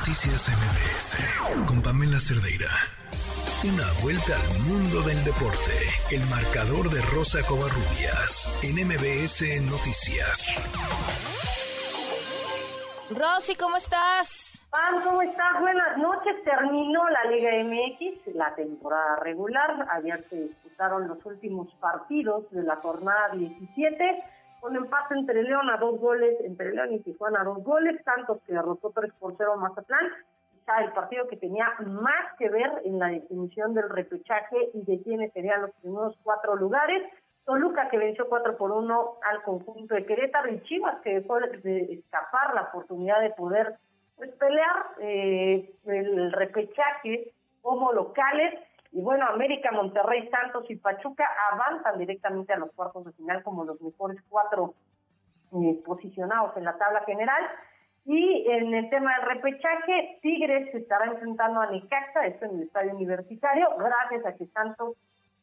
[0.00, 2.72] Noticias MBS con Pamela Cerdeira.
[3.68, 5.76] Una vuelta al mundo del deporte.
[6.10, 10.56] El marcador de Rosa Covarrubias en MBS Noticias.
[13.10, 14.66] Rosy, ¿cómo estás?
[14.70, 15.60] Pam, ¿cómo estás?
[15.60, 16.44] Buenas noches.
[16.44, 19.86] Terminó la Liga MX, la temporada regular.
[19.92, 24.24] Ayer se disputaron los últimos partidos de la jornada 17
[24.60, 28.40] con empate entre León a dos goles, entre León y Tijuana a dos goles, tanto
[28.46, 30.10] que derrotó 3 por 0 Mazatlán,
[30.52, 35.02] quizá el partido que tenía más que ver en la definición del repechaje y de
[35.02, 37.02] quiénes serían los primeros cuatro lugares.
[37.44, 41.94] Toluca que venció 4 por 1 al conjunto de Querétaro y Chivas que dejó de
[41.94, 43.76] escapar la oportunidad de poder
[44.16, 47.32] pues, pelear eh, el repechaje
[47.62, 48.54] como locales
[48.92, 53.64] y bueno, América, Monterrey, Santos y Pachuca avanzan directamente a los cuartos de final como
[53.64, 54.74] los mejores cuatro
[55.52, 57.42] eh, posicionados en la tabla general.
[58.04, 62.62] Y en el tema del repechaje, Tigres se estará enfrentando a Necaxa, esto en el
[62.62, 64.96] estadio universitario, gracias a que Santos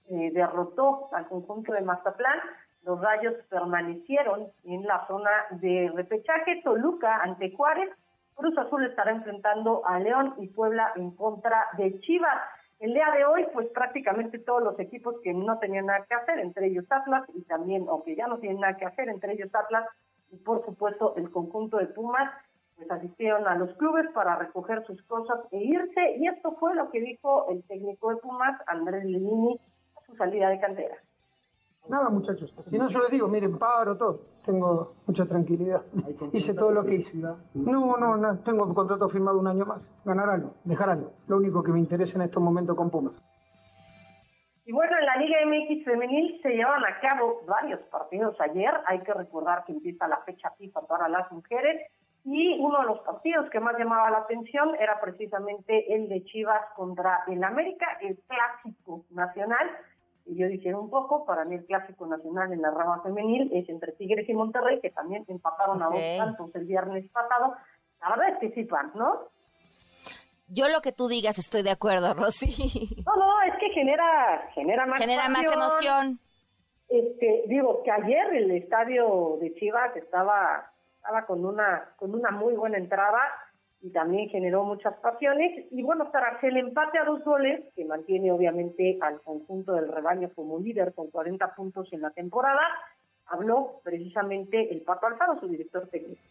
[0.09, 2.39] eh, derrotó al conjunto de Mazatlán.
[2.83, 6.61] Los rayos permanecieron en la zona de repechaje.
[6.63, 7.89] Toluca ante Juárez.
[8.35, 12.37] Cruz Azul estará enfrentando a León y Puebla en contra de Chivas.
[12.79, 16.37] El día de hoy, pues prácticamente todos los equipos que no tenían nada que hacer,
[16.37, 19.49] entre ellos Atlas, y también, o que ya no tienen nada que hacer, entre ellos
[19.53, 19.87] Atlas,
[20.31, 22.31] y por supuesto el conjunto de Pumas,
[22.75, 26.91] pues asistieron a los clubes para recoger sus cosas e irse, y esto fue lo
[26.91, 29.59] que dijo el técnico de Pumas, Andrés Lenini,
[29.95, 30.97] a su salida de cantera.
[31.89, 32.53] Nada, muchachos.
[32.65, 34.19] Si no, yo les digo, miren, paro todo.
[34.43, 35.83] Tengo mucha tranquilidad.
[36.33, 37.19] Hice todo lo que hice.
[37.19, 38.39] No, no, no.
[38.39, 39.91] Tengo un contrato firmado un año más.
[40.05, 41.13] Ganar algo, dejar algo.
[41.27, 43.23] Lo único que me interesa en estos momentos con Pumas.
[44.65, 48.71] Y bueno, en la Liga MX femenil se llevan a cabo varios partidos ayer.
[48.85, 51.89] Hay que recordar que empieza la fecha FIFA para las mujeres.
[52.25, 56.61] Y uno de los partidos que más llamaba la atención era precisamente el de Chivas
[56.75, 59.69] contra el América, el clásico nacional
[60.27, 63.67] y yo dijeron un poco, para mí el clásico nacional en la rama femenil es
[63.69, 67.55] entre Tigres y Monterrey, que también empataron a dos tantos el viernes pasado.
[68.01, 69.29] La verdad es que sí, pan, ¿no?
[70.49, 73.03] Yo lo que tú digas estoy de acuerdo, Rosy.
[73.05, 76.19] No, no, es que genera, genera más Genera más emoción.
[76.89, 82.53] Este, digo que ayer el estadio de Chivas estaba, estaba con una, con una muy
[82.53, 83.19] buena entrada
[83.81, 85.67] y también generó muchas pasiones.
[85.71, 90.29] Y bueno, tras el empate a dos goles, que mantiene obviamente al conjunto del rebaño
[90.35, 92.61] como líder con 40 puntos en la temporada,
[93.27, 96.21] habló precisamente el Pato Alfaro, su director técnico.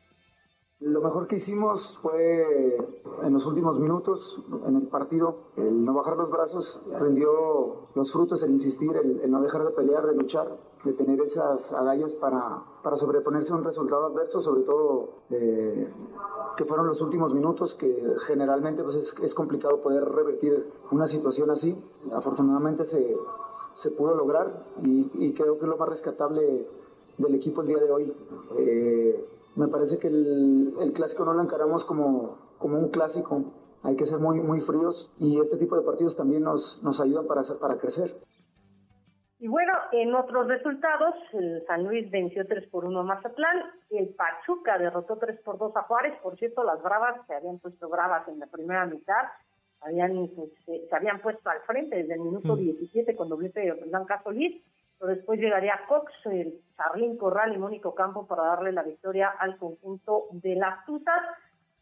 [0.97, 2.75] Lo mejor que hicimos fue
[3.23, 8.43] en los últimos minutos en el partido, el no bajar los brazos rindió los frutos,
[8.43, 12.97] el insistir, el, no dejar de pelear, de luchar, de tener esas agallas para, para
[12.97, 15.87] sobreponerse a un resultado adverso, sobre todo eh,
[16.57, 21.51] que fueron los últimos minutos, que generalmente pues es, es, complicado poder revertir una situación
[21.51, 21.77] así.
[22.15, 23.15] Afortunadamente se,
[23.75, 26.67] se pudo lograr y, y, creo que es lo más rescatable
[27.19, 28.15] del equipo el día de hoy.
[28.57, 33.53] Eh, me parece que el, el clásico no lo encaramos como, como un clásico.
[33.83, 37.27] Hay que ser muy, muy fríos y este tipo de partidos también nos, nos ayudan
[37.27, 38.15] para, para crecer.
[39.39, 44.09] Y bueno, en otros resultados, el San Luis venció 3 por 1 a Mazatlán, el
[44.15, 48.27] Pachuca derrotó 3 por 2 a Juárez, por cierto, las Bravas se habían puesto bravas
[48.29, 49.25] en la primera mitad,
[49.83, 53.17] habían, pues, se, habían puesto al frente desde el minuto 17 mm.
[53.17, 53.75] con doblete de
[54.25, 54.63] Solís,
[54.99, 59.59] pero después llegaría Cox, el Charlín Corral y Mónico Campo para darle la victoria al
[59.59, 61.23] conjunto de las Tuzas,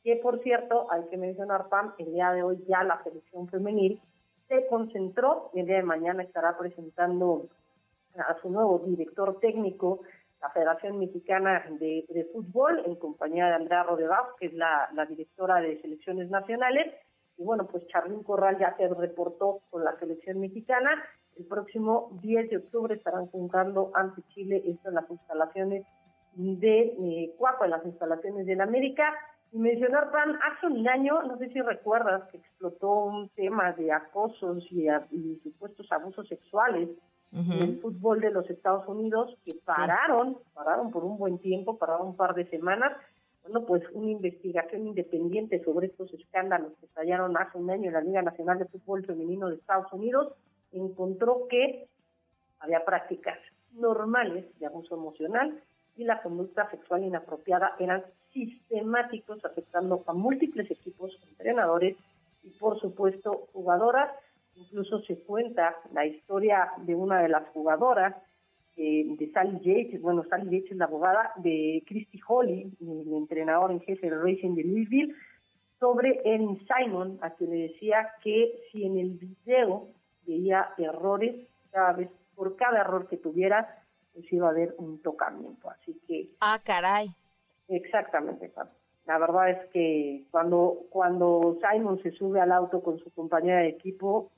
[0.02, 4.00] que por cierto, hay que mencionar, Pam, el día de hoy ya la selección femenil
[4.48, 7.46] se concentró y el día de mañana estará presentando
[8.16, 10.00] a su nuevo director técnico,
[10.40, 15.60] la Federación Mexicana de, Fútbol, en compañía de Andrea Rodebaz, que es la, la directora
[15.60, 16.92] de selecciones nacionales.
[17.38, 21.02] Y bueno, pues Charlín Corral ya se reportó con la selección mexicana
[21.36, 25.84] el próximo 10 de octubre estarán juntando ante Chile, esto en las instalaciones
[26.34, 29.12] de eh, Cuapa, en las instalaciones del América.
[29.52, 33.92] Y mencionar, Pan, hace un año, no sé si recuerdas, que explotó un tema de
[33.92, 34.88] acosos y,
[35.42, 36.88] supuestos abusos sexuales
[37.32, 42.08] en el fútbol de los Estados Unidos, que pararon, pararon por un buen tiempo, pararon
[42.08, 42.96] un par de semanas.
[43.42, 48.00] Bueno, pues una investigación independiente sobre estos escándalos que estallaron hace un año en la
[48.00, 50.32] Liga Nacional de Fútbol Femenino de Estados Unidos
[50.74, 51.88] encontró que
[52.60, 53.38] había prácticas
[53.72, 55.60] normales de abuso emocional
[55.96, 61.96] y la conducta sexual inapropiada eran sistemáticos afectando a múltiples equipos, entrenadores
[62.42, 64.10] y por supuesto jugadoras.
[64.56, 68.14] Incluso se cuenta la historia de una de las jugadoras,
[68.76, 73.70] eh, de Sally Yates, bueno, Sally Yates es la abogada de Christy Holly, el entrenador
[73.70, 75.14] en jefe del Racing de Louisville,
[75.78, 79.88] sobre Erin Simon, a quien le decía que si en el video
[80.26, 83.82] veía errores, cada vez, por cada error que tuviera,
[84.12, 85.70] pues iba a haber un tocamiento.
[85.70, 86.24] Así que...
[86.40, 87.08] Ah, caray.
[87.68, 88.52] Exactamente,
[89.06, 93.68] La verdad es que cuando, cuando Simon se sube al auto con su compañera de
[93.68, 94.30] equipo,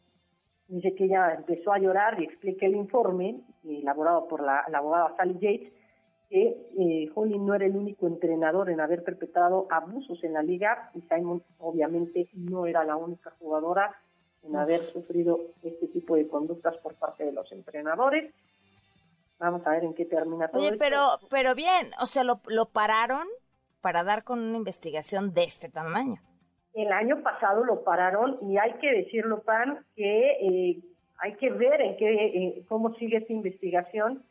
[0.68, 5.34] dice que ella empezó a llorar y explica el informe elaborado por la, abogada Sally
[5.34, 5.72] Yates,
[6.28, 11.02] que eh, no era el único entrenador en haber perpetrado abusos en la liga y
[11.02, 13.94] Simon obviamente no era la única jugadora
[14.46, 18.32] en haber sufrido este tipo de conductas por parte de los entrenadores.
[19.38, 20.62] Vamos a ver en qué termina todo.
[20.62, 23.26] Oye, pero, pero bien, o sea, lo, lo pararon
[23.80, 26.20] para dar con una investigación de este tamaño.
[26.74, 30.82] El año pasado lo pararon y hay que decirlo, Pan, que eh,
[31.18, 34.22] hay que ver en qué, cómo sigue esta investigación,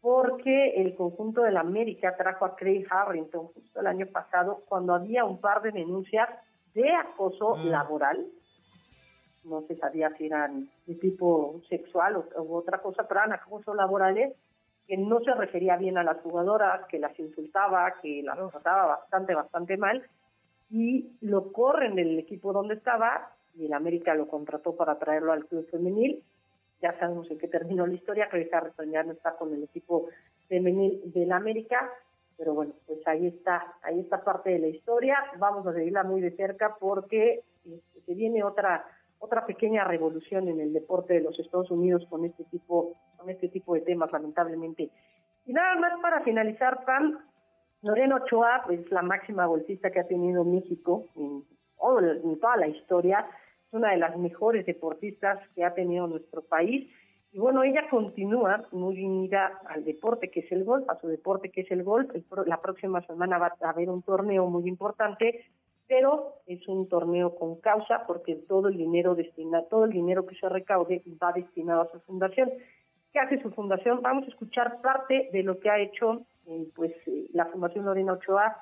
[0.00, 4.94] porque el conjunto de la América trajo a Craig Harrington justo el año pasado cuando
[4.94, 6.28] había un par de denuncias
[6.74, 7.66] de acoso mm.
[7.68, 8.26] laboral.
[9.48, 13.74] No se sabía si eran de tipo sexual o, u otra cosa, pero eran acosos
[13.74, 14.34] laborales
[14.86, 19.34] que no se refería bien a las jugadoras, que las insultaba, que las trataba bastante,
[19.34, 20.02] bastante mal,
[20.70, 25.44] y lo corren del equipo donde estaba, y el América lo contrató para traerlo al
[25.44, 26.22] club femenil.
[26.80, 30.08] Ya sabemos en qué terminó la historia, que Harrison ya no está con el equipo
[30.48, 31.90] femenil del América,
[32.38, 35.18] pero bueno, pues ahí está, ahí está parte de la historia.
[35.38, 38.86] Vamos a seguirla muy de cerca porque este, se viene otra
[39.18, 43.48] otra pequeña revolución en el deporte de los Estados Unidos con este tipo, con este
[43.48, 44.90] tipo de temas, lamentablemente.
[45.44, 47.18] Y nada más para finalizar, Pam,
[47.82, 51.44] Lorena Ochoa, pues la máxima golfista que ha tenido México en,
[52.24, 53.26] en toda la historia,
[53.66, 56.90] es una de las mejores deportistas que ha tenido nuestro país.
[57.30, 61.50] Y bueno, ella continúa muy unida al deporte que es el golf, a su deporte
[61.50, 62.10] que es el golf.
[62.46, 65.44] la próxima semana va a haber un torneo muy importante
[65.88, 70.36] pero es un torneo con causa porque todo el dinero destina, todo el dinero que
[70.36, 72.50] se recaude va destinado a su fundación.
[73.12, 74.02] ¿Qué hace su fundación?
[74.02, 78.12] Vamos a escuchar parte de lo que ha hecho eh, pues eh, la Fundación Lorena
[78.12, 78.56] Ochoa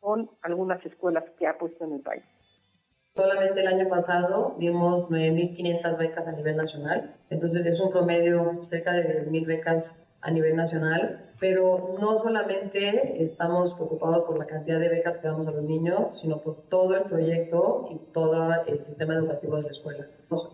[0.00, 2.22] con algunas escuelas que ha puesto en el país.
[3.14, 8.92] Solamente el año pasado dimos 9.500 becas a nivel nacional, entonces es un promedio cerca
[8.92, 14.88] de 10.000 becas a nivel nacional, pero no solamente estamos preocupados por la cantidad de
[14.88, 19.14] becas que damos a los niños, sino por todo el proyecto y todo el sistema
[19.14, 20.06] educativo de la escuela,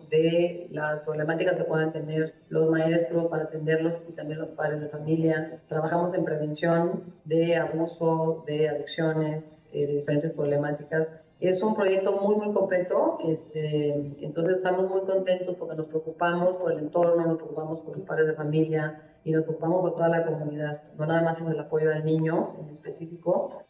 [0.09, 4.89] de las problemáticas que puedan tener los maestros para atenderlos y también los padres de
[4.89, 5.59] familia.
[5.67, 12.35] Trabajamos en prevención de abuso, de adicciones, eh, de diferentes problemáticas es un proyecto muy,
[12.35, 17.81] muy completo, este, entonces estamos muy contentos porque nos preocupamos por el entorno, nos preocupamos
[17.81, 21.41] por los padres de familia, y nos ocupamos por toda la comunidad, no nada más
[21.41, 23.63] en el apoyo al niño en específico.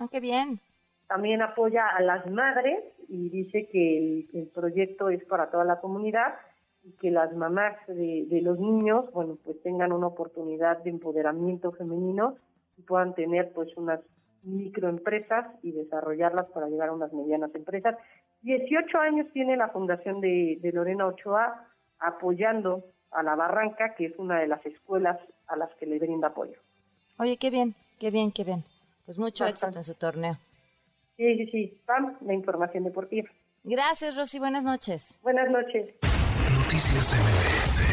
[0.00, 0.60] Ah, qué bien.
[1.06, 6.34] También apoya a las madres y dice que el, proyecto es para toda la comunidad
[6.82, 11.70] y que las mamás de, de, los niños, bueno, pues tengan una oportunidad de empoderamiento
[11.72, 12.36] femenino
[12.76, 14.00] y puedan tener pues unas
[14.42, 17.96] microempresas y desarrollarlas para llegar a unas medianas empresas.
[18.42, 21.66] 18 años tiene la fundación de, de Lorena Ochoa
[21.98, 26.28] apoyando a la Barranca, que es una de las escuelas a las que le brinda
[26.28, 26.58] apoyo.
[27.18, 28.64] Oye, qué bien, qué bien, qué bien.
[29.04, 30.36] Pues mucho éxito en su torneo.
[31.16, 31.80] Sí, sí, sí.
[31.86, 33.28] Pam, la información deportiva.
[33.64, 34.38] Gracias, Rosy.
[34.38, 35.18] Buenas noches.
[35.22, 35.94] Buenas noches.
[36.54, 37.87] Noticias MBS